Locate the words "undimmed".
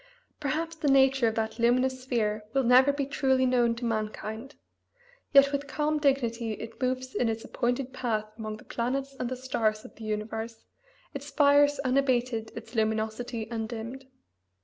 13.51-14.07